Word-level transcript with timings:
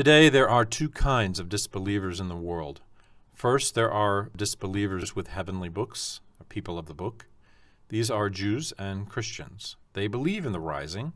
Today, 0.00 0.30
there 0.30 0.48
are 0.48 0.64
two 0.64 0.88
kinds 0.88 1.38
of 1.38 1.50
disbelievers 1.50 2.20
in 2.20 2.28
the 2.28 2.34
world. 2.34 2.80
First, 3.34 3.74
there 3.74 3.92
are 3.92 4.30
disbelievers 4.34 5.14
with 5.14 5.28
heavenly 5.28 5.68
books, 5.68 6.22
people 6.48 6.78
of 6.78 6.86
the 6.86 6.94
book. 6.94 7.26
These 7.90 8.10
are 8.10 8.30
Jews 8.30 8.72
and 8.78 9.10
Christians. 9.10 9.76
They 9.92 10.06
believe 10.06 10.46
in 10.46 10.52
the 10.52 10.58
rising 10.58 11.12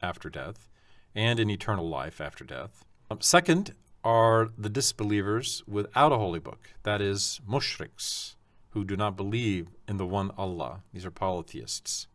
after 0.00 0.30
death 0.30 0.70
and 1.14 1.38
in 1.38 1.50
eternal 1.50 1.86
life 1.86 2.18
after 2.18 2.44
death. 2.44 2.86
Um, 3.10 3.20
second 3.20 3.74
are 4.02 4.48
the 4.56 4.70
disbelievers 4.70 5.62
without 5.68 6.10
a 6.10 6.16
holy 6.16 6.40
book, 6.40 6.70
that 6.82 7.02
is, 7.02 7.42
mushriks, 7.46 8.36
who 8.70 8.86
do 8.86 8.96
not 8.96 9.18
believe 9.18 9.66
in 9.86 9.98
the 9.98 10.06
one 10.06 10.30
Allah. 10.38 10.80
These 10.94 11.04
are 11.04 11.10
polytheists. 11.10 12.06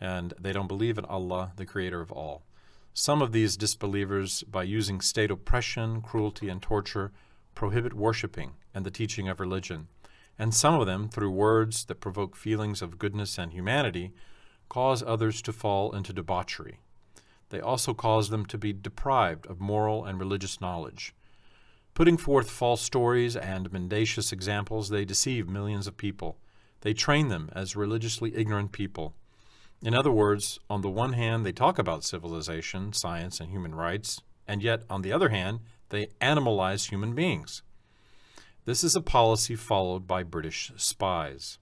And 0.00 0.32
they 0.40 0.54
don't 0.54 0.68
believe 0.68 0.96
in 0.96 1.04
Allah, 1.04 1.52
the 1.56 1.66
creator 1.66 2.00
of 2.00 2.10
all. 2.10 2.44
Some 2.92 3.22
of 3.22 3.32
these 3.32 3.56
disbelievers, 3.56 4.42
by 4.42 4.64
using 4.64 5.00
state 5.00 5.30
oppression, 5.30 6.02
cruelty, 6.02 6.48
and 6.48 6.60
torture, 6.60 7.12
prohibit 7.54 7.94
worshiping 7.94 8.52
and 8.74 8.84
the 8.84 8.90
teaching 8.90 9.28
of 9.28 9.40
religion. 9.40 9.88
And 10.38 10.54
some 10.54 10.80
of 10.80 10.86
them, 10.86 11.08
through 11.08 11.30
words 11.30 11.84
that 11.84 12.00
provoke 12.00 12.34
feelings 12.34 12.82
of 12.82 12.98
goodness 12.98 13.38
and 13.38 13.52
humanity, 13.52 14.12
cause 14.68 15.02
others 15.02 15.42
to 15.42 15.52
fall 15.52 15.94
into 15.94 16.12
debauchery. 16.12 16.80
They 17.50 17.60
also 17.60 17.94
cause 17.94 18.30
them 18.30 18.46
to 18.46 18.58
be 18.58 18.72
deprived 18.72 19.46
of 19.46 19.60
moral 19.60 20.04
and 20.04 20.18
religious 20.18 20.60
knowledge. 20.60 21.14
Putting 21.94 22.16
forth 22.16 22.50
false 22.50 22.80
stories 22.80 23.36
and 23.36 23.72
mendacious 23.72 24.32
examples, 24.32 24.88
they 24.88 25.04
deceive 25.04 25.48
millions 25.48 25.86
of 25.86 25.96
people. 25.96 26.38
They 26.82 26.94
train 26.94 27.28
them 27.28 27.50
as 27.52 27.76
religiously 27.76 28.34
ignorant 28.34 28.72
people. 28.72 29.14
In 29.82 29.94
other 29.94 30.12
words, 30.12 30.58
on 30.68 30.82
the 30.82 30.90
one 30.90 31.14
hand, 31.14 31.44
they 31.46 31.52
talk 31.52 31.78
about 31.78 32.04
civilization, 32.04 32.92
science, 32.92 33.40
and 33.40 33.50
human 33.50 33.74
rights, 33.74 34.20
and 34.46 34.62
yet, 34.62 34.82
on 34.90 35.00
the 35.00 35.12
other 35.12 35.30
hand, 35.30 35.60
they 35.88 36.08
animalize 36.20 36.90
human 36.90 37.14
beings. 37.14 37.62
This 38.66 38.84
is 38.84 38.94
a 38.94 39.00
policy 39.00 39.56
followed 39.56 40.06
by 40.06 40.22
British 40.22 40.70
spies. 40.76 41.58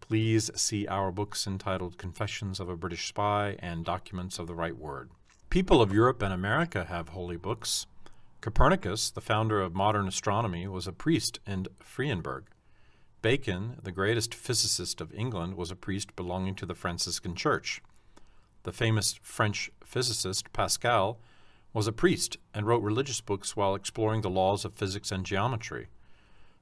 Please 0.00 0.50
see 0.54 0.86
our 0.86 1.10
books 1.10 1.46
entitled 1.46 1.96
Confessions 1.96 2.60
of 2.60 2.68
a 2.68 2.76
British 2.76 3.08
Spy 3.08 3.56
and 3.60 3.84
Documents 3.84 4.38
of 4.38 4.46
the 4.46 4.54
Right 4.54 4.76
Word. 4.76 5.10
People 5.48 5.80
of 5.80 5.92
Europe 5.92 6.20
and 6.20 6.34
America 6.34 6.84
have 6.84 7.10
holy 7.10 7.36
books. 7.36 7.86
Copernicus, 8.42 9.10
the 9.10 9.22
founder 9.22 9.62
of 9.62 9.74
modern 9.74 10.06
astronomy, 10.06 10.68
was 10.68 10.86
a 10.86 10.92
priest 10.92 11.40
in 11.46 11.66
Frauenberg. 11.82 12.44
Bacon, 13.20 13.78
the 13.82 13.90
greatest 13.90 14.32
physicist 14.32 15.00
of 15.00 15.12
England, 15.12 15.56
was 15.56 15.72
a 15.72 15.76
priest 15.76 16.14
belonging 16.14 16.54
to 16.54 16.66
the 16.66 16.74
Franciscan 16.76 17.34
Church. 17.34 17.82
The 18.62 18.72
famous 18.72 19.18
French 19.22 19.72
physicist 19.84 20.52
Pascal 20.52 21.18
was 21.72 21.88
a 21.88 21.92
priest 21.92 22.36
and 22.54 22.64
wrote 22.64 22.82
religious 22.82 23.20
books 23.20 23.56
while 23.56 23.74
exploring 23.74 24.20
the 24.20 24.30
laws 24.30 24.64
of 24.64 24.74
physics 24.74 25.10
and 25.10 25.26
geometry. 25.26 25.88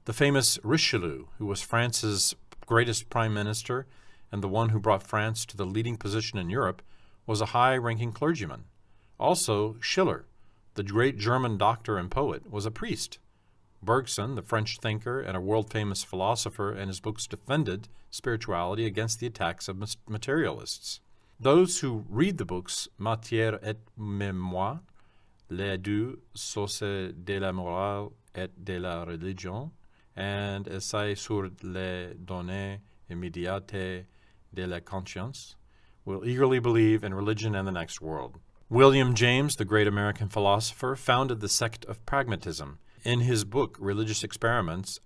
The 0.05 0.13
famous 0.13 0.57
Richelieu, 0.63 1.25
who 1.37 1.45
was 1.45 1.61
France's 1.61 2.35
greatest 2.65 3.09
prime 3.11 3.35
minister 3.35 3.85
and 4.31 4.41
the 4.41 4.47
one 4.47 4.69
who 4.69 4.79
brought 4.79 5.03
France 5.03 5.45
to 5.45 5.57
the 5.57 5.65
leading 5.65 5.95
position 5.95 6.39
in 6.39 6.49
Europe, 6.49 6.81
was 7.27 7.39
a 7.39 7.47
high 7.47 7.77
ranking 7.77 8.11
clergyman. 8.11 8.63
Also, 9.19 9.75
Schiller, 9.79 10.25
the 10.73 10.83
great 10.83 11.19
German 11.19 11.57
doctor 11.57 11.99
and 11.99 12.09
poet, 12.09 12.49
was 12.51 12.65
a 12.65 12.71
priest. 12.71 13.19
Bergson, 13.87 14.35
the 14.35 14.43
French 14.43 14.77
thinker 14.79 15.19
and 15.19 15.35
a 15.35 15.41
world 15.41 15.71
famous 15.71 16.03
philosopher, 16.03 16.71
and 16.71 16.89
his 16.89 16.99
books 16.99 17.25
defended 17.25 17.87
spirituality 18.11 18.85
against 18.85 19.19
the 19.19 19.27
attacks 19.27 19.67
of 19.67 19.81
materialists. 20.07 20.99
Those 21.39 21.79
who 21.79 22.05
read 22.09 22.37
the 22.37 22.45
books 22.45 22.87
Matière 22.99 23.57
et 23.63 23.77
Mémoire, 23.97 24.81
Les 25.49 25.77
deux 25.77 26.19
sources 26.35 26.81
de 26.81 27.39
la 27.39 27.53
morale 27.53 28.11
et 28.35 28.49
de 28.61 28.77
la 28.79 29.05
religion, 29.05 29.71
and 30.15 30.67
Essai 30.67 31.15
sur 31.15 31.49
les 31.63 32.13
données 32.15 32.79
immédiates 33.09 34.05
de 34.53 34.67
la 34.67 34.81
conscience, 34.81 35.55
will 36.03 36.25
eagerly 36.25 36.59
believe 36.59 37.03
in 37.03 37.13
religion 37.13 37.55
and 37.55 37.65
the 37.65 37.71
next 37.71 38.01
world. 38.01 38.39
William 38.69 39.13
James, 39.13 39.55
the 39.55 39.63
great 39.63 39.87
American 39.87 40.27
philosopher, 40.27 40.97
founded 40.97 41.39
the 41.39 41.47
sect 41.47 41.85
of 41.85 42.05
pragmatism. 42.05 42.79
In 43.07 43.21
his 43.21 43.45
book, 43.45 43.77
Religious 43.79 44.21
Experiments 44.21 44.99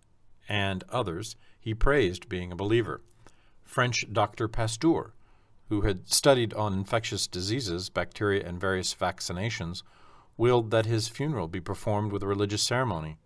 and 0.50 0.84
others, 0.90 1.36
he 1.60 1.76
praised 1.76 2.28
being 2.28 2.52
a 2.52 2.56
believer. 2.56 3.02
French 3.64 4.12
Dr. 4.12 4.48
Pasteur, 4.48 5.14
who 5.70 5.82
had 5.82 6.10
studied 6.10 6.52
on 6.56 6.74
infectious 6.74 7.28
diseases, 7.28 7.90
bacteria, 7.90 8.44
and 8.44 8.60
various 8.60 8.96
vaccinations, 8.96 9.84
willed 10.36 10.72
that 10.72 10.88
his 10.88 11.10
funeral 11.10 11.48
be 11.48 11.62
performed 11.62 12.12
with 12.12 12.24
a 12.24 12.28
religious 12.28 12.64
ceremony. 12.64 13.18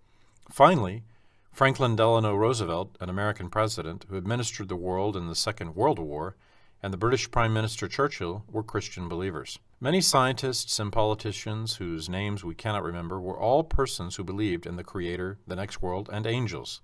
Finally, 0.52 1.06
Franklin 1.54 1.96
Delano 1.96 2.36
Roosevelt, 2.36 2.98
an 3.00 3.10
American 3.10 3.50
president 3.50 4.06
who 4.10 4.18
administered 4.18 4.68
the 4.68 4.76
world 4.76 5.16
in 5.16 5.28
the 5.28 5.36
Second 5.36 5.74
World 5.74 6.00
War, 6.00 6.36
and 6.84 6.92
the 6.92 6.98
British 6.98 7.32
Prime 7.32 7.54
Minister 7.54 7.88
Churchill 7.88 8.44
were 8.52 8.62
Christian 8.62 9.08
believers. 9.08 9.58
Many 9.86 10.02
scientists 10.02 10.80
and 10.80 10.92
politicians 10.92 11.76
whose 11.76 12.10
names 12.10 12.44
we 12.44 12.56
cannot 12.56 12.82
remember 12.82 13.22
were 13.22 13.40
all 13.40 13.64
persons 13.64 14.16
who 14.16 14.24
believed 14.24 14.66
in 14.66 14.78
the 14.78 14.84
Creator, 14.84 15.38
the 15.46 15.56
next 15.56 15.80
world, 15.80 16.10
and 16.12 16.26
angels. 16.26 16.82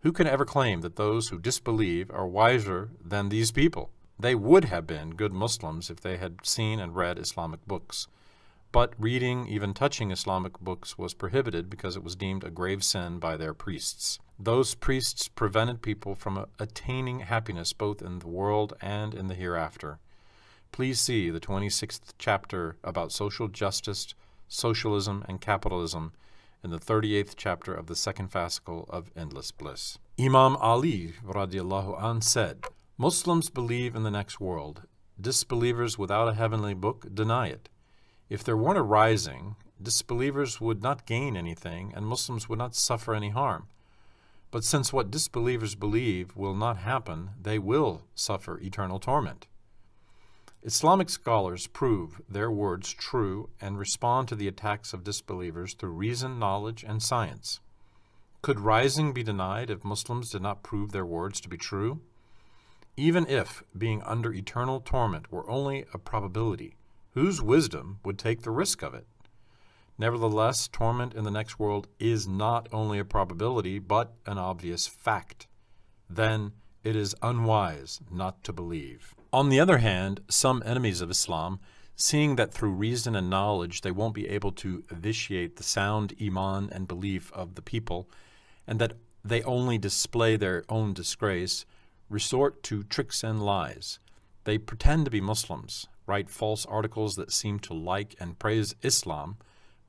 Who 0.00 0.12
can 0.12 0.26
ever 0.26 0.44
claim 0.44 0.82
that 0.82 0.96
those 0.96 1.30
who 1.30 1.38
disbelieve 1.38 2.10
are 2.10 2.26
wiser 2.26 2.90
than 3.02 3.30
these 3.30 3.50
people? 3.50 3.92
They 4.18 4.34
would 4.34 4.66
have 4.66 4.86
been 4.86 5.14
good 5.14 5.32
Muslims 5.32 5.88
if 5.88 6.02
they 6.02 6.18
had 6.18 6.44
seen 6.44 6.80
and 6.80 6.94
read 6.94 7.18
Islamic 7.18 7.66
books. 7.66 8.08
But 8.72 8.92
reading, 8.98 9.48
even 9.48 9.72
touching 9.72 10.10
Islamic 10.10 10.60
books, 10.60 10.98
was 10.98 11.14
prohibited 11.14 11.70
because 11.70 11.96
it 11.96 12.04
was 12.04 12.14
deemed 12.14 12.44
a 12.44 12.50
grave 12.50 12.84
sin 12.84 13.20
by 13.20 13.38
their 13.38 13.54
priests. 13.54 14.18
Those 14.38 14.74
priests 14.74 15.28
prevented 15.28 15.80
people 15.80 16.14
from 16.14 16.44
attaining 16.58 17.20
happiness 17.20 17.72
both 17.72 18.02
in 18.02 18.18
the 18.18 18.28
world 18.28 18.74
and 18.82 19.14
in 19.14 19.28
the 19.28 19.34
hereafter. 19.34 19.98
Please 20.72 21.00
see 21.00 21.30
the 21.30 21.40
26th 21.40 22.12
chapter 22.18 22.76
about 22.84 23.12
social 23.12 23.48
justice, 23.48 24.14
socialism, 24.48 25.24
and 25.28 25.40
capitalism 25.40 26.12
in 26.62 26.70
the 26.70 26.78
38th 26.78 27.34
chapter 27.36 27.74
of 27.74 27.86
the 27.86 27.96
second 27.96 28.30
fascicle 28.30 28.88
of 28.90 29.10
Endless 29.16 29.50
Bliss. 29.50 29.98
Imam 30.18 30.56
Ali 30.56 31.14
radiallahu 31.24 32.02
an 32.02 32.20
said, 32.20 32.64
Muslims 32.96 33.50
believe 33.50 33.94
in 33.94 34.02
the 34.02 34.10
next 34.10 34.40
world. 34.40 34.82
Disbelievers 35.20 35.98
without 35.98 36.28
a 36.28 36.34
heavenly 36.34 36.74
book 36.74 37.06
deny 37.14 37.48
it. 37.48 37.68
If 38.28 38.42
there 38.42 38.56
weren't 38.56 38.78
a 38.78 38.82
rising, 38.82 39.56
disbelievers 39.80 40.60
would 40.60 40.82
not 40.82 41.06
gain 41.06 41.36
anything 41.36 41.92
and 41.94 42.06
Muslims 42.06 42.48
would 42.48 42.58
not 42.58 42.74
suffer 42.74 43.14
any 43.14 43.30
harm. 43.30 43.68
But 44.50 44.64
since 44.64 44.92
what 44.92 45.10
disbelievers 45.10 45.74
believe 45.74 46.36
will 46.36 46.54
not 46.54 46.78
happen, 46.78 47.30
they 47.40 47.58
will 47.58 48.02
suffer 48.14 48.58
eternal 48.60 48.98
torment. 48.98 49.46
Islamic 50.68 51.08
scholars 51.08 51.66
prove 51.66 52.20
their 52.28 52.50
words 52.50 52.92
true 52.92 53.48
and 53.58 53.78
respond 53.78 54.28
to 54.28 54.34
the 54.34 54.48
attacks 54.48 54.92
of 54.92 55.02
disbelievers 55.02 55.72
through 55.72 55.92
reason, 55.92 56.38
knowledge, 56.38 56.84
and 56.86 57.02
science. 57.02 57.60
Could 58.42 58.60
rising 58.60 59.14
be 59.14 59.22
denied 59.22 59.70
if 59.70 59.82
Muslims 59.82 60.28
did 60.28 60.42
not 60.42 60.62
prove 60.62 60.92
their 60.92 61.06
words 61.06 61.40
to 61.40 61.48
be 61.48 61.56
true? 61.56 62.02
Even 62.98 63.26
if 63.28 63.62
being 63.78 64.02
under 64.02 64.30
eternal 64.30 64.80
torment 64.80 65.32
were 65.32 65.48
only 65.48 65.86
a 65.94 65.98
probability, 65.98 66.76
whose 67.14 67.40
wisdom 67.40 68.00
would 68.04 68.18
take 68.18 68.42
the 68.42 68.50
risk 68.50 68.82
of 68.82 68.92
it? 68.92 69.06
Nevertheless, 69.96 70.68
torment 70.68 71.14
in 71.14 71.24
the 71.24 71.30
next 71.30 71.58
world 71.58 71.88
is 71.98 72.28
not 72.28 72.68
only 72.74 72.98
a 72.98 73.06
probability, 73.06 73.78
but 73.78 74.12
an 74.26 74.36
obvious 74.36 74.86
fact. 74.86 75.46
Then 76.10 76.52
it 76.84 76.94
is 76.94 77.16
unwise 77.22 78.00
not 78.10 78.44
to 78.44 78.52
believe. 78.52 79.14
On 79.30 79.50
the 79.50 79.60
other 79.60 79.78
hand, 79.78 80.20
some 80.30 80.62
enemies 80.64 81.02
of 81.02 81.10
Islam, 81.10 81.60
seeing 81.94 82.36
that 82.36 82.54
through 82.54 82.70
reason 82.70 83.14
and 83.14 83.28
knowledge 83.28 83.82
they 83.82 83.90
won't 83.90 84.14
be 84.14 84.28
able 84.28 84.52
to 84.52 84.84
vitiate 84.88 85.56
the 85.56 85.62
sound 85.62 86.14
iman 86.22 86.70
and 86.72 86.88
belief 86.88 87.30
of 87.32 87.54
the 87.54 87.62
people, 87.62 88.08
and 88.66 88.80
that 88.80 88.94
they 89.22 89.42
only 89.42 89.76
display 89.76 90.36
their 90.36 90.64
own 90.70 90.94
disgrace, 90.94 91.66
resort 92.08 92.62
to 92.62 92.84
tricks 92.84 93.22
and 93.22 93.44
lies. 93.44 93.98
They 94.44 94.56
pretend 94.56 95.04
to 95.04 95.10
be 95.10 95.20
Muslims, 95.20 95.88
write 96.06 96.30
false 96.30 96.64
articles 96.64 97.16
that 97.16 97.32
seem 97.32 97.58
to 97.60 97.74
like 97.74 98.14
and 98.18 98.38
praise 98.38 98.74
Islam, 98.82 99.36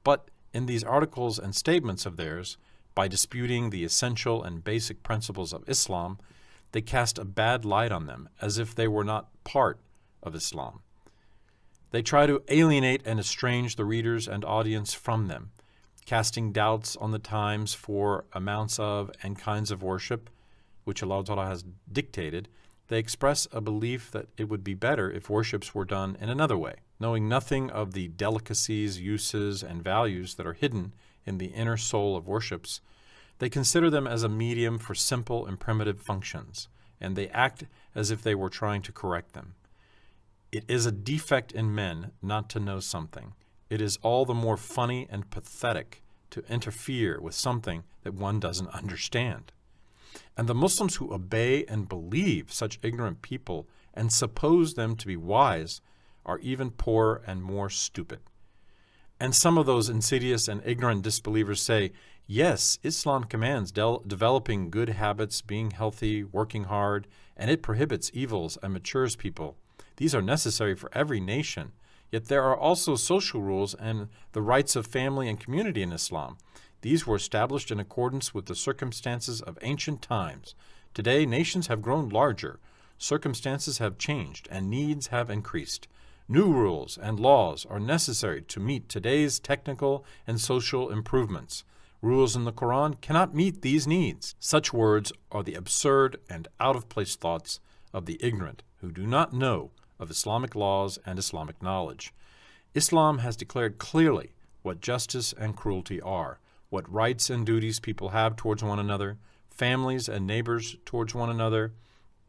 but 0.03 0.29
in 0.53 0.65
these 0.65 0.83
articles 0.83 1.39
and 1.39 1.55
statements 1.55 2.05
of 2.05 2.17
theirs, 2.17 2.57
by 2.93 3.07
disputing 3.07 3.69
the 3.69 3.85
essential 3.85 4.43
and 4.43 4.65
basic 4.65 5.01
principles 5.01 5.53
of 5.53 5.63
Islam, 5.69 6.17
they 6.71 6.81
cast 6.81 7.17
a 7.17 7.25
bad 7.25 7.65
light 7.65 7.91
on 7.91 8.05
them, 8.05 8.29
as 8.41 8.57
if 8.57 8.75
they 8.75 8.87
were 8.87 9.03
not 9.03 9.29
part 9.43 9.79
of 10.21 10.35
Islam. 10.35 10.81
They 11.91 12.01
try 12.01 12.27
to 12.27 12.43
alienate 12.49 13.01
and 13.05 13.19
estrange 13.19 13.75
the 13.75 13.85
readers 13.85 14.27
and 14.27 14.45
audience 14.45 14.93
from 14.93 15.27
them, 15.27 15.51
casting 16.05 16.51
doubts 16.51 16.95
on 16.95 17.11
the 17.11 17.19
times 17.19 17.73
for 17.73 18.25
amounts 18.33 18.77
of 18.79 19.11
and 19.23 19.37
kinds 19.37 19.71
of 19.71 19.81
worship, 19.81 20.29
which 20.83 21.01
Allah 21.01 21.23
Ta'ala 21.23 21.45
has 21.45 21.63
dictated, 21.91 22.47
They 22.87 22.97
express 22.97 23.47
a 23.51 23.61
belief 23.61 24.09
that 24.11 24.27
it 24.37 24.49
would 24.49 24.63
be 24.63 24.73
better 24.73 25.11
if 25.11 25.29
worships 25.29 25.75
were 25.75 25.85
done 25.85 26.17
in 26.19 26.29
another 26.29 26.57
way. 26.57 26.77
Knowing 26.99 27.29
nothing 27.29 27.69
of 27.69 27.93
the 27.93 28.07
delicacies, 28.07 28.99
uses, 28.99 29.63
and 29.63 29.83
values 29.83 30.35
that 30.35 30.47
are 30.47 30.53
hidden 30.53 30.93
in 31.25 31.37
the 31.37 31.47
inner 31.47 31.77
soul 31.77 32.17
of 32.17 32.27
worships, 32.27 32.81
they 33.39 33.49
consider 33.49 33.89
them 33.89 34.05
as 34.05 34.23
a 34.23 34.29
medium 34.29 34.77
for 34.77 34.93
simple 34.93 35.45
and 35.45 35.59
primitive 35.59 35.99
functions, 35.99 36.67
and 37.01 37.15
they 37.15 37.29
act 37.29 37.63
as 37.95 38.11
if 38.11 38.21
they 38.21 38.35
were 38.35 38.49
trying 38.49 38.81
to 38.83 38.91
correct 38.91 39.33
them. 39.33 39.55
It 40.51 40.65
is 40.67 40.85
a 40.85 40.91
defect 40.91 41.51
in 41.51 41.73
men 41.73 42.11
not 42.21 42.49
to 42.51 42.59
know 42.59 42.79
something. 42.79 43.33
It 43.69 43.81
is 43.81 43.99
all 44.01 44.25
the 44.25 44.33
more 44.33 44.57
funny 44.57 45.07
and 45.09 45.29
pathetic 45.29 46.01
to 46.31 46.43
interfere 46.49 47.19
with 47.19 47.33
something 47.33 47.83
that 48.03 48.13
one 48.13 48.39
doesn't 48.39 48.69
understand. 48.69 49.51
And 50.35 50.47
the 50.47 50.55
Muslims 50.55 50.95
who 50.95 51.13
obey 51.13 51.65
and 51.65 51.89
believe 51.89 52.51
such 52.51 52.79
ignorant 52.81 53.21
people 53.21 53.67
and 53.93 54.11
suppose 54.11 54.73
them 54.73 54.95
to 54.95 55.07
be 55.07 55.17
wise 55.17 55.81
are 56.25 56.39
even 56.39 56.71
poorer 56.71 57.21
and 57.25 57.43
more 57.43 57.69
stupid. 57.69 58.19
And 59.19 59.35
some 59.35 59.57
of 59.57 59.65
those 59.65 59.89
insidious 59.89 60.47
and 60.47 60.61
ignorant 60.65 61.01
disbelievers 61.01 61.61
say, 61.61 61.91
yes, 62.29 62.77
Islam 62.83 63.25
commands 63.25 63.71
de- 63.71 63.97
developing 64.05 64.69
good 64.69 64.89
habits, 64.89 65.41
being 65.41 65.71
healthy, 65.71 66.23
working 66.23 66.65
hard, 66.65 67.07
and 67.35 67.49
it 67.49 67.63
prohibits 67.63 68.11
evils 68.13 68.57
and 68.63 68.71
matures 68.71 69.15
people. 69.15 69.57
These 69.97 70.13
are 70.15 70.21
necessary 70.21 70.75
for 70.75 70.89
every 70.93 71.19
nation. 71.19 71.73
Yet 72.11 72.25
there 72.25 72.43
are 72.43 72.57
also 72.57 72.95
social 72.95 73.41
rules 73.41 73.73
and 73.73 74.07
the 74.31 74.41
rights 74.41 74.75
of 74.75 74.87
family 74.87 75.27
and 75.27 75.39
community 75.39 75.81
in 75.81 75.91
Islam. 75.91 76.37
These 76.81 77.05
were 77.05 77.17
established 77.17 77.71
in 77.71 77.79
accordance 77.79 78.33
with 78.33 78.45
the 78.45 78.55
circumstances 78.55 79.41
of 79.41 79.57
ancient 79.61 80.01
times. 80.01 80.55
Today, 80.93 81.25
nations 81.25 81.67
have 81.67 81.81
grown 81.81 82.09
larger, 82.09 82.59
circumstances 82.97 83.79
have 83.79 83.97
changed, 83.97 84.47
and 84.51 84.69
needs 84.69 85.07
have 85.07 85.29
increased. 85.29 85.87
New 86.27 86.53
rules 86.53 86.97
and 86.97 87.19
laws 87.19 87.65
are 87.65 87.79
necessary 87.79 88.41
to 88.43 88.59
meet 88.59 88.87
today's 88.87 89.39
technical 89.39 90.05
and 90.27 90.39
social 90.39 90.91
improvements. 90.91 91.63
Rules 92.01 92.33
in 92.33 92.45
the 92.45 92.53
Quran 92.53 93.01
cannot 93.01 93.35
meet 93.35 93.61
these 93.61 93.85
needs. 93.85 94.33
Such 94.39 94.71
words 94.71 95.11
are 95.33 95.43
the 95.43 95.55
absurd 95.55 96.17
and 96.29 96.47
out 96.57 96.77
of 96.77 96.87
place 96.87 97.17
thoughts 97.17 97.59
of 97.93 98.05
the 98.05 98.17
ignorant 98.21 98.63
who 98.77 98.89
do 98.89 99.05
not 99.05 99.33
know 99.33 99.71
of 99.99 100.09
Islamic 100.09 100.55
laws 100.55 100.97
and 101.05 101.19
Islamic 101.19 101.61
knowledge. 101.61 102.13
Islam 102.73 103.17
has 103.17 103.35
declared 103.35 103.79
clearly 103.79 104.31
what 104.61 104.79
justice 104.79 105.33
and 105.33 105.57
cruelty 105.57 105.99
are, 105.99 106.39
what 106.69 106.89
rights 106.89 107.29
and 107.29 107.45
duties 107.45 107.81
people 107.81 108.09
have 108.09 108.37
towards 108.37 108.63
one 108.63 108.79
another, 108.79 109.17
families 109.49 110.07
and 110.07 110.25
neighbors 110.25 110.77
towards 110.85 111.13
one 111.13 111.29
another, 111.29 111.73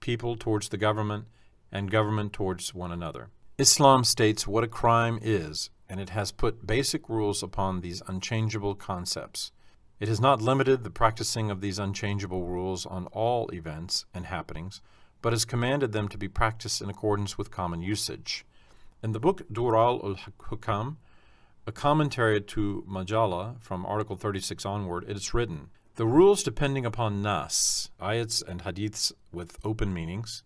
people 0.00 0.34
towards 0.34 0.70
the 0.70 0.78
government, 0.78 1.26
and 1.70 1.92
government 1.92 2.32
towards 2.32 2.74
one 2.74 2.90
another. 2.90 3.28
Islam 3.56 4.02
states 4.02 4.48
what 4.48 4.64
a 4.64 4.68
crime 4.68 5.20
is, 5.22 5.70
and 5.88 6.00
it 6.00 6.10
has 6.10 6.32
put 6.32 6.66
basic 6.66 7.08
rules 7.08 7.40
upon 7.40 7.80
these 7.80 8.02
unchangeable 8.08 8.74
concepts. 8.74 9.52
It 10.00 10.08
has 10.08 10.18
not 10.18 10.40
limited 10.40 10.82
the 10.82 10.90
practicing 10.90 11.50
of 11.50 11.60
these 11.60 11.78
unchangeable 11.78 12.46
rules 12.46 12.86
on 12.86 13.04
all 13.08 13.50
events 13.50 14.06
and 14.14 14.24
happenings, 14.24 14.80
but 15.20 15.34
has 15.34 15.44
commanded 15.44 15.92
them 15.92 16.08
to 16.08 16.16
be 16.16 16.26
practiced 16.26 16.80
in 16.80 16.88
accordance 16.88 17.36
with 17.36 17.50
common 17.50 17.82
usage. 17.82 18.46
In 19.02 19.12
the 19.12 19.20
book 19.20 19.42
Dural 19.52 20.02
ul 20.02 20.16
Hukam, 20.48 20.96
a 21.66 21.72
commentary 21.72 22.40
to 22.40 22.82
Majalla 22.88 23.56
from 23.60 23.84
Article 23.84 24.16
36 24.16 24.64
onward, 24.64 25.04
it 25.06 25.18
is 25.18 25.34
written 25.34 25.68
The 25.96 26.06
rules 26.06 26.42
depending 26.42 26.86
upon 26.86 27.20
Nas, 27.20 27.90
ayats 28.00 28.42
and 28.42 28.62
hadiths 28.62 29.12
with 29.32 29.58
open 29.66 29.92
meanings, 29.92 30.42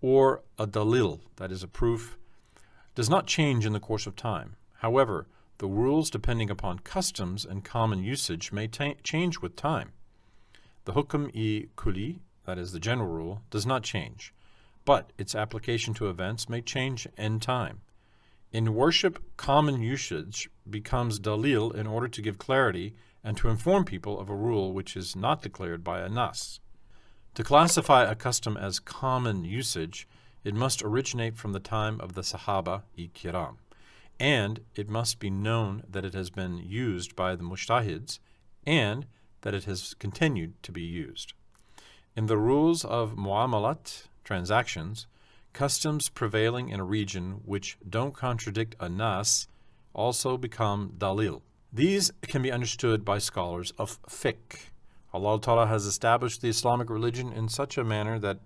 or 0.00 0.40
a 0.58 0.66
dalil, 0.66 1.20
that 1.36 1.52
is 1.52 1.62
a 1.62 1.68
proof, 1.68 2.16
does 2.94 3.10
not 3.10 3.26
change 3.26 3.66
in 3.66 3.74
the 3.74 3.80
course 3.80 4.06
of 4.06 4.16
time. 4.16 4.56
However, 4.78 5.26
the 5.58 5.68
rules 5.68 6.10
depending 6.10 6.50
upon 6.50 6.78
customs 6.80 7.44
and 7.44 7.64
common 7.64 8.02
usage 8.02 8.52
may 8.52 8.68
change 8.68 9.40
with 9.40 9.56
time. 9.56 9.92
The 10.84 10.92
hukm 10.92 11.30
i 11.34 11.68
kuli 11.76 12.20
that 12.48 12.58
is 12.58 12.72
the 12.72 12.80
general 12.80 13.10
rule, 13.10 13.42
does 13.50 13.66
not 13.66 13.82
change, 13.82 14.32
but 14.86 15.12
its 15.18 15.34
application 15.34 15.92
to 15.92 16.08
events 16.08 16.48
may 16.48 16.62
change 16.62 17.06
in 17.18 17.38
time. 17.40 17.82
In 18.52 18.74
worship, 18.74 19.22
common 19.36 19.82
usage 19.82 20.48
becomes 20.68 21.20
dalil 21.20 21.74
in 21.74 21.86
order 21.86 22.08
to 22.08 22.22
give 22.22 22.38
clarity 22.38 22.94
and 23.22 23.36
to 23.36 23.50
inform 23.50 23.84
people 23.84 24.18
of 24.18 24.30
a 24.30 24.34
rule 24.34 24.72
which 24.72 24.96
is 24.96 25.14
not 25.14 25.42
declared 25.42 25.84
by 25.84 26.00
a 26.00 26.08
nas. 26.08 26.58
To 27.34 27.44
classify 27.44 28.04
a 28.04 28.14
custom 28.14 28.56
as 28.56 28.80
common 28.80 29.44
usage, 29.44 30.08
it 30.42 30.54
must 30.54 30.82
originate 30.82 31.36
from 31.36 31.52
the 31.52 31.60
time 31.60 32.00
of 32.00 32.14
the 32.14 32.22
Sahaba 32.22 32.84
i 32.98 33.10
Kiram, 33.14 33.56
and 34.20 34.60
it 34.74 34.88
must 34.88 35.18
be 35.18 35.30
known 35.30 35.82
that 35.88 36.04
it 36.04 36.14
has 36.14 36.30
been 36.30 36.58
used 36.58 37.14
by 37.14 37.36
the 37.36 37.44
mujtahids 37.44 38.18
and 38.66 39.06
that 39.42 39.54
it 39.54 39.64
has 39.64 39.94
continued 39.94 40.60
to 40.62 40.72
be 40.72 40.82
used. 40.82 41.32
In 42.16 42.26
the 42.26 42.36
rules 42.36 42.84
of 42.84 43.16
muamalat, 43.16 44.08
transactions, 44.24 45.06
customs 45.52 46.08
prevailing 46.08 46.68
in 46.68 46.80
a 46.80 46.84
region 46.84 47.40
which 47.44 47.78
don't 47.88 48.14
contradict 48.14 48.74
a 48.80 48.88
nas 48.88 49.48
also 49.94 50.36
become 50.36 50.94
dalil. 50.98 51.42
These 51.72 52.12
can 52.22 52.42
be 52.42 52.52
understood 52.52 53.04
by 53.04 53.18
scholars 53.18 53.72
of 53.78 54.00
fiqh. 54.02 54.70
Allah 55.12 55.40
Ta'ala 55.40 55.66
has 55.66 55.86
established 55.86 56.42
the 56.42 56.48
Islamic 56.48 56.90
religion 56.90 57.32
in 57.32 57.48
such 57.48 57.78
a 57.78 57.84
manner 57.84 58.18
that 58.18 58.38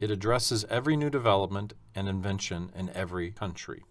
it 0.00 0.10
addresses 0.10 0.64
every 0.70 0.96
new 0.96 1.10
development 1.10 1.72
and 1.94 2.08
invention 2.08 2.70
in 2.74 2.90
every 2.90 3.30
country, 3.30 3.82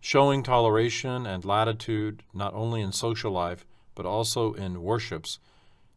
showing 0.00 0.42
toleration 0.42 1.26
and 1.26 1.44
latitude 1.44 2.22
not 2.32 2.54
only 2.54 2.80
in 2.80 2.92
social 2.92 3.32
life 3.32 3.66
but 3.94 4.06
also 4.06 4.52
in 4.52 4.82
worships 4.82 5.38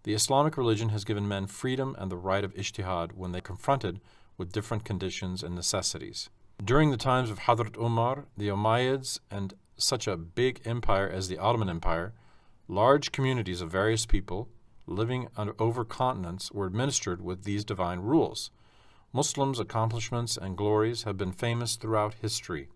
the 0.03 0.13
Islamic 0.13 0.57
religion 0.57 0.89
has 0.89 1.03
given 1.03 1.27
men 1.27 1.45
freedom 1.45 1.95
and 1.99 2.09
the 2.09 2.17
right 2.17 2.43
of 2.43 2.55
ijtihad 2.55 3.13
when 3.13 3.31
they 3.31 3.41
confronted 3.41 3.99
with 4.37 4.51
different 4.51 4.85
conditions 4.85 5.43
and 5.43 5.53
necessities. 5.53 6.29
During 6.63 6.91
the 6.91 6.97
times 6.97 7.29
of 7.29 7.39
Hadrat 7.39 7.77
Umar, 7.77 8.25
the 8.37 8.47
Umayyads, 8.47 9.19
and 9.29 9.53
such 9.77 10.07
a 10.07 10.17
big 10.17 10.61
empire 10.65 11.09
as 11.09 11.27
the 11.27 11.37
Ottoman 11.37 11.69
Empire, 11.69 12.13
large 12.67 13.11
communities 13.11 13.61
of 13.61 13.71
various 13.71 14.05
people 14.05 14.49
living 14.87 15.27
over 15.37 15.85
continents 15.85 16.51
were 16.51 16.65
administered 16.65 17.21
with 17.21 17.43
these 17.43 17.63
divine 17.63 17.99
rules. 17.99 18.51
Muslims' 19.13 19.59
accomplishments 19.59 20.37
and 20.37 20.57
glories 20.57 21.03
have 21.03 21.17
been 21.17 21.31
famous 21.31 21.75
throughout 21.75 22.15
history, 22.15 22.69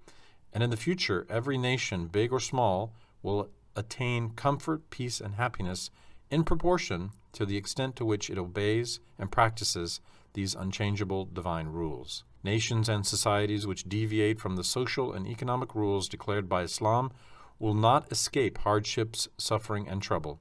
and 0.54 0.64
in 0.64 0.70
the 0.70 0.78
future, 0.78 1.26
every 1.30 1.58
nation, 1.58 2.08
big 2.08 2.32
or 2.32 2.40
small, 2.40 2.94
will 3.22 3.50
attain 3.76 4.30
comfort, 4.30 4.90
peace, 4.90 5.20
and 5.20 5.36
happiness 5.36 5.90
in 6.30 6.44
proportion 6.44 7.12
to 7.32 7.46
the 7.46 7.58
extent 7.58 7.96
to 7.96 8.06
which 8.06 8.30
it 8.30 8.38
obeys 8.38 9.00
and 9.18 9.32
practices 9.32 10.00
these 10.34 10.56
unchangeable 10.56 11.26
divine 11.26 11.68
rules. 11.68 12.24
Nations 12.44 12.90
and 12.90 13.06
societies 13.06 13.66
which 13.66 13.88
deviate 13.88 14.40
from 14.40 14.56
the 14.56 14.64
social 14.64 15.14
and 15.14 15.28
economic 15.28 15.74
rules 15.74 16.08
declared 16.10 16.48
by 16.50 16.64
Islam 16.64 17.12
will 17.60 17.74
not 17.74 18.12
escape 18.12 18.60
hardships, 18.60 19.28
suffering, 19.38 19.88
and 19.88 20.02
trouble. 20.02 20.40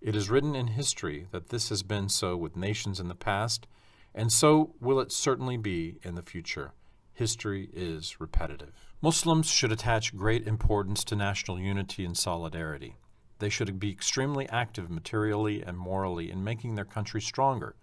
It 0.00 0.16
is 0.16 0.30
written 0.30 0.54
in 0.54 0.68
history 0.68 1.28
that 1.30 1.48
this 1.48 1.68
has 1.68 1.82
been 1.82 2.08
so 2.08 2.36
with 2.36 2.56
nations 2.56 3.00
in 3.00 3.08
the 3.08 3.14
past, 3.14 3.66
and 4.14 4.32
so 4.32 4.74
will 4.80 5.00
it 5.00 5.12
certainly 5.12 5.56
be 5.56 5.98
in 6.02 6.14
the 6.14 6.22
future. 6.22 6.72
History 7.16 7.70
is 7.72 8.20
repetitive. 8.20 8.74
Muslims 9.00 9.50
should 9.50 9.72
attach 9.72 10.14
great 10.14 10.46
importance 10.46 11.02
to 11.04 11.16
national 11.16 11.58
unity 11.58 12.04
and 12.04 12.14
solidarity. 12.14 12.96
They 13.38 13.48
should 13.48 13.80
be 13.80 13.90
extremely 13.90 14.46
active 14.50 14.90
materially 14.90 15.62
and 15.62 15.78
morally 15.78 16.30
in 16.30 16.44
making 16.44 16.74
their 16.74 16.84
country 16.84 17.22
stronger. 17.22 17.74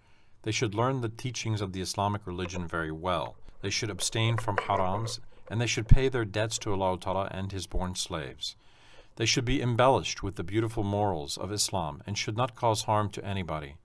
They 0.42 0.52
should 0.52 0.76
learn 0.76 1.00
the 1.00 1.08
teachings 1.08 1.60
of 1.60 1.72
the 1.72 1.80
Islamic 1.80 2.28
religion 2.28 2.68
very 2.68 2.92
well. 2.92 3.34
They 3.60 3.70
should 3.70 3.90
abstain 3.90 4.36
from 4.36 4.56
harams, 4.56 5.18
and 5.50 5.60
they 5.60 5.66
should 5.66 5.88
pay 5.88 6.08
their 6.08 6.24
debts 6.24 6.56
to 6.58 6.72
Allah 6.72 6.96
Ta'ala 7.00 7.28
and 7.32 7.50
His 7.50 7.66
born 7.66 7.96
slaves. 7.96 8.54
They 9.16 9.26
should 9.26 9.44
be 9.44 9.60
embellished 9.60 10.22
with 10.22 10.36
the 10.36 10.44
beautiful 10.44 10.84
morals 10.84 11.36
of 11.36 11.50
Islam 11.50 12.04
and 12.06 12.16
should 12.16 12.36
not 12.36 12.54
cause 12.54 12.84
harm 12.84 13.10
to 13.10 13.24
anybody. 13.24 13.78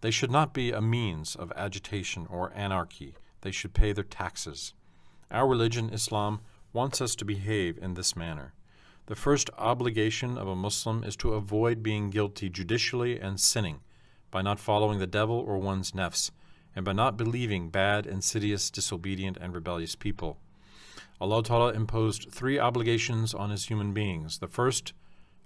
They 0.00 0.10
should 0.10 0.32
not 0.32 0.52
be 0.52 0.72
a 0.72 0.80
means 0.80 1.36
of 1.36 1.52
agitation 1.54 2.26
or 2.28 2.52
anarchy. 2.56 3.14
They 3.42 3.52
should 3.52 3.72
pay 3.72 3.92
their 3.92 4.02
taxes. 4.02 4.74
Our 5.30 5.46
religion, 5.46 5.90
Islam, 5.90 6.40
wants 6.72 7.00
us 7.00 7.14
to 7.16 7.24
behave 7.24 7.78
in 7.78 7.94
this 7.94 8.16
manner. 8.16 8.52
The 9.06 9.16
first 9.16 9.50
obligation 9.58 10.36
of 10.36 10.48
a 10.48 10.56
Muslim 10.56 11.04
is 11.04 11.16
to 11.16 11.34
avoid 11.34 11.82
being 11.82 12.10
guilty 12.10 12.48
judicially 12.48 13.18
and 13.18 13.40
sinning 13.40 13.80
by 14.30 14.42
not 14.42 14.60
following 14.60 14.98
the 14.98 15.06
devil 15.06 15.36
or 15.36 15.58
one's 15.58 15.92
nafs, 15.92 16.30
and 16.74 16.84
by 16.84 16.92
not 16.92 17.16
believing 17.16 17.70
bad, 17.70 18.06
insidious, 18.06 18.70
disobedient, 18.70 19.36
and 19.40 19.54
rebellious 19.54 19.96
people. 19.96 20.38
Allah 21.20 21.42
Ta'ala 21.42 21.72
imposed 21.72 22.30
three 22.30 22.58
obligations 22.58 23.34
on 23.34 23.50
his 23.50 23.66
human 23.66 23.92
beings. 23.92 24.38
The 24.38 24.48
first 24.48 24.92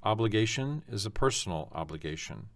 obligation 0.02 0.82
is 0.88 1.06
a 1.06 1.10
personal 1.10 1.70
obligation. 1.72 2.48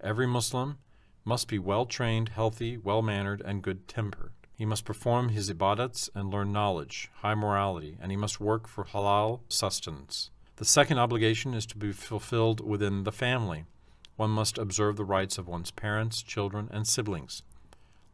Every 0.00 0.26
Muslim 0.26 0.78
must 1.24 1.48
be 1.48 1.58
well 1.58 1.86
trained, 1.86 2.30
healthy, 2.30 2.76
well 2.76 3.02
mannered, 3.02 3.42
and 3.44 3.62
good 3.62 3.86
tempered. 3.86 4.32
He 4.56 4.64
must 4.64 4.84
perform 4.84 5.30
his 5.30 5.50
ibadats 5.50 6.08
and 6.14 6.30
learn 6.30 6.52
knowledge, 6.52 7.10
high 7.16 7.34
morality, 7.34 7.98
and 8.00 8.12
he 8.12 8.16
must 8.16 8.40
work 8.40 8.68
for 8.68 8.84
halal 8.84 9.40
sustenance. 9.48 10.30
The 10.56 10.64
second 10.64 10.98
obligation 10.98 11.54
is 11.54 11.66
to 11.66 11.76
be 11.76 11.90
fulfilled 11.90 12.60
within 12.64 13.02
the 13.02 13.10
family. 13.10 13.64
One 14.16 14.30
must 14.30 14.56
observe 14.56 14.96
the 14.96 15.04
rights 15.04 15.38
of 15.38 15.48
one's 15.48 15.72
parents, 15.72 16.22
children, 16.22 16.68
and 16.70 16.86
siblings. 16.86 17.42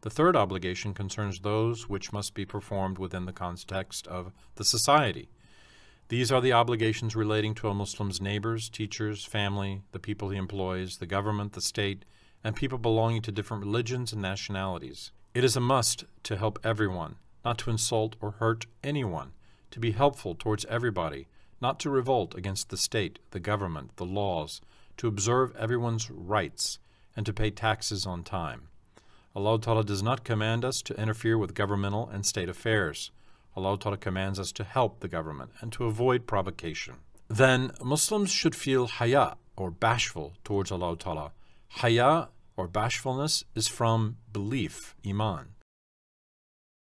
The 0.01 0.09
third 0.09 0.35
obligation 0.35 0.95
concerns 0.95 1.41
those 1.41 1.87
which 1.87 2.11
must 2.11 2.33
be 2.33 2.43
performed 2.43 2.97
within 2.97 3.25
the 3.25 3.33
context 3.33 4.07
of 4.07 4.31
the 4.55 4.65
society. 4.65 5.29
These 6.09 6.31
are 6.31 6.41
the 6.41 6.53
obligations 6.53 7.15
relating 7.15 7.53
to 7.55 7.69
a 7.69 7.75
Muslim's 7.75 8.19
neighbors, 8.19 8.67
teachers, 8.67 9.23
family, 9.23 9.83
the 9.91 9.99
people 9.99 10.29
he 10.29 10.37
employs, 10.37 10.97
the 10.97 11.05
government, 11.05 11.53
the 11.53 11.61
state, 11.61 12.03
and 12.43 12.55
people 12.55 12.79
belonging 12.79 13.21
to 13.21 13.31
different 13.31 13.63
religions 13.63 14.11
and 14.11 14.23
nationalities. 14.23 15.11
It 15.33 15.45
is 15.45 15.55
a 15.55 15.61
must 15.61 16.03
to 16.23 16.35
help 16.35 16.59
everyone, 16.61 17.15
not 17.45 17.57
to 17.59 17.69
insult 17.69 18.17
or 18.19 18.31
hurt 18.31 18.65
anyone, 18.83 19.31
to 19.71 19.79
be 19.79 19.91
helpful 19.91 20.35
towards 20.35 20.65
everybody, 20.65 21.27
not 21.61 21.79
to 21.79 21.89
revolt 21.89 22.35
against 22.35 22.69
the 22.69 22.75
state, 22.75 23.19
the 23.31 23.39
government, 23.39 23.95
the 23.95 24.05
laws, 24.05 24.59
to 24.97 25.07
observe 25.07 25.55
everyone's 25.55 26.11
rights, 26.11 26.79
and 27.15 27.25
to 27.25 27.31
pay 27.31 27.49
taxes 27.49 28.05
on 28.05 28.23
time. 28.23 28.67
Allah 29.33 29.57
Ta'ala 29.57 29.85
does 29.85 30.03
not 30.03 30.25
command 30.25 30.65
us 30.65 30.81
to 30.81 30.99
interfere 30.99 31.37
with 31.37 31.53
governmental 31.53 32.09
and 32.09 32.25
state 32.25 32.49
affairs. 32.49 33.11
Allah 33.55 33.77
Ta'ala 33.79 33.97
commands 33.97 34.37
us 34.37 34.51
to 34.51 34.65
help 34.65 34.99
the 34.99 35.07
government 35.07 35.51
and 35.61 35.71
to 35.71 35.85
avoid 35.85 36.27
provocation. 36.27 36.95
Then 37.29 37.71
Muslims 37.81 38.31
should 38.31 38.55
feel 38.55 38.87
haya 38.87 39.37
or 39.55 39.71
bashful 39.71 40.33
towards 40.43 40.73
Allah 40.73 40.97
Ta'ala. 40.97 41.31
Haya 41.69 42.27
or 42.55 42.67
bashfulness 42.67 43.43
is 43.55 43.67
from 43.67 44.17
belief, 44.31 44.95
iman. 45.05 45.55